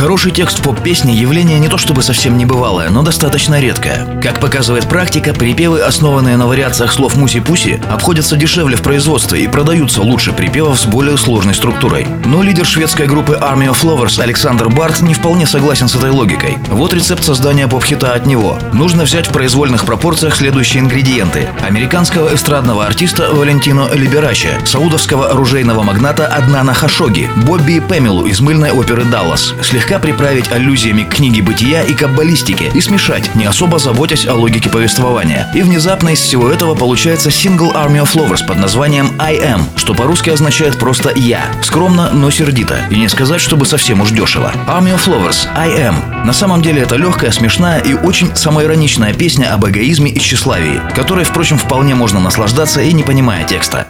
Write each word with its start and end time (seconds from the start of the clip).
Хороший 0.00 0.32
текст 0.32 0.62
поп-песни– 0.62 1.12
явление 1.12 1.58
не 1.58 1.68
то 1.68 1.76
чтобы 1.76 2.02
совсем 2.02 2.38
небывалое, 2.38 2.88
но 2.88 3.02
достаточно 3.02 3.60
редкое. 3.60 4.18
Как 4.22 4.40
показывает 4.40 4.88
практика, 4.88 5.34
припевы, 5.34 5.82
основанные 5.82 6.38
на 6.38 6.46
вариациях 6.46 6.90
слов 6.94 7.18
«муси-пуси», 7.18 7.82
обходятся 7.86 8.36
дешевле 8.36 8.78
в 8.78 8.80
производстве 8.80 9.44
и 9.44 9.46
продаются 9.46 10.00
лучше 10.00 10.32
припевов 10.32 10.80
с 10.80 10.86
более 10.86 11.18
сложной 11.18 11.52
структурой. 11.52 12.06
Но 12.24 12.42
лидер 12.42 12.64
шведской 12.64 13.06
группы 13.06 13.38
Army 13.42 13.68
of 13.70 13.82
Lovers 13.82 14.22
Александр 14.22 14.70
Барт 14.70 15.02
не 15.02 15.12
вполне 15.12 15.46
согласен 15.46 15.86
с 15.86 15.94
этой 15.94 16.08
логикой. 16.08 16.56
Вот 16.70 16.94
рецепт 16.94 17.22
создания 17.22 17.68
поп-хита 17.68 18.14
от 18.14 18.24
него. 18.24 18.58
Нужно 18.72 19.02
взять 19.02 19.26
в 19.26 19.32
произвольных 19.32 19.84
пропорциях 19.84 20.34
следующие 20.34 20.82
ингредиенты. 20.82 21.46
Американского 21.60 22.34
эстрадного 22.34 22.86
артиста 22.86 23.34
Валентино 23.34 23.90
Либерача, 23.92 24.60
саудовского 24.64 25.28
оружейного 25.28 25.82
магната 25.82 26.26
Аднана 26.26 26.72
Хашоги, 26.72 27.28
Бобби 27.44 27.72
и 27.72 27.80
Пэмелу 27.80 28.24
из 28.24 28.40
мыльной 28.40 28.70
оперы 28.70 29.04
«Даллас», 29.04 29.52
слегка 29.60 29.89
слегка 29.90 30.06
приправить 30.06 30.52
аллюзиями 30.52 31.02
к 31.02 31.16
книге 31.16 31.42
бытия 31.42 31.82
и 31.82 31.94
каббалистике 31.94 32.70
и 32.72 32.80
смешать, 32.80 33.34
не 33.34 33.44
особо 33.44 33.80
заботясь 33.80 34.24
о 34.24 34.34
логике 34.34 34.70
повествования. 34.70 35.50
И 35.52 35.62
внезапно 35.62 36.10
из 36.10 36.20
всего 36.20 36.48
этого 36.48 36.76
получается 36.76 37.32
сингл 37.32 37.72
Army 37.72 38.00
of 38.00 38.14
Lovers 38.14 38.46
под 38.46 38.58
названием 38.58 39.10
I 39.18 39.38
Am, 39.38 39.62
что 39.74 39.94
по-русски 39.94 40.30
означает 40.30 40.78
просто 40.78 41.10
«я». 41.16 41.40
Скромно, 41.64 42.10
но 42.12 42.30
сердито. 42.30 42.78
И 42.88 42.94
не 43.00 43.08
сказать, 43.08 43.40
чтобы 43.40 43.66
совсем 43.66 44.00
уж 44.00 44.12
дешево. 44.12 44.52
Army 44.68 44.94
of 44.94 45.08
Lovers, 45.08 45.48
I 45.56 45.70
Am. 45.70 46.24
На 46.24 46.32
самом 46.32 46.62
деле 46.62 46.82
это 46.82 46.94
легкая, 46.94 47.32
смешная 47.32 47.80
и 47.80 47.94
очень 47.94 48.36
самоироничная 48.36 49.12
песня 49.12 49.52
об 49.52 49.66
эгоизме 49.66 50.12
и 50.12 50.20
тщеславии, 50.20 50.80
которой, 50.94 51.24
впрочем, 51.24 51.58
вполне 51.58 51.96
можно 51.96 52.20
наслаждаться 52.20 52.80
и 52.80 52.92
не 52.92 53.02
понимая 53.02 53.44
текста. 53.44 53.88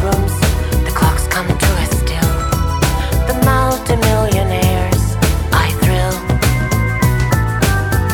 the 0.00 0.92
clocks 0.94 1.26
come 1.28 1.46
to 1.46 1.70
a 1.82 1.86
still. 1.86 2.32
The 3.28 3.36
multimillionaires, 3.44 5.16
I 5.52 5.70
thrill. 5.82 6.14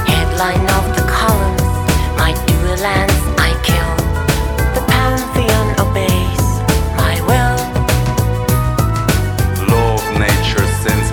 Headline 0.07 0.67
of 0.79 0.85
the 0.97 1.05
columns, 1.09 1.63
my 2.19 2.33
duelance 2.47 3.21
I 3.39 3.51
kill. 3.69 3.97
The 4.75 4.85
pantheon 4.93 5.69
obeys 5.85 6.45
my 6.97 7.17
will. 7.29 7.59
Law 9.69 9.95
of 9.95 10.19
nature 10.19 10.67
sends 10.83 11.11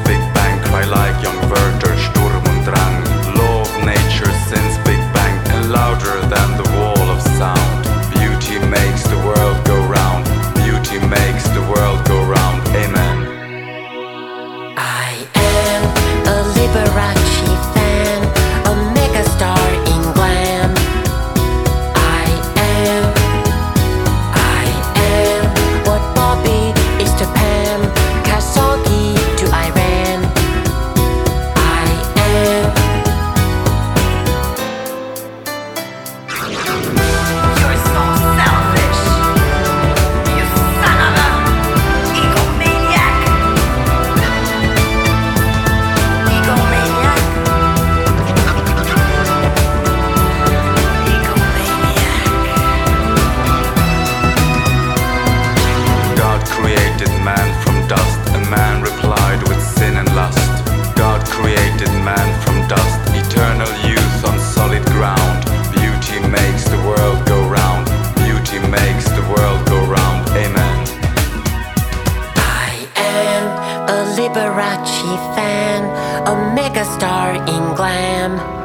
Liberace 74.37 75.17
fan, 75.33 75.83
a 76.27 76.53
megastar 76.53 77.33
in 77.49 77.73
glam. 77.73 78.57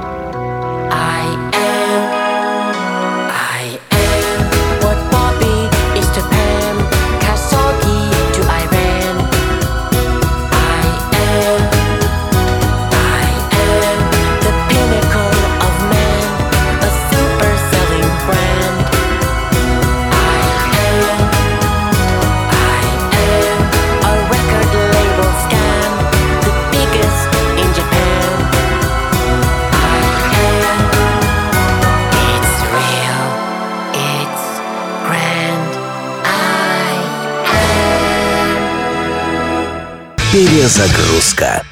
Перезагрузка. 40.32 41.62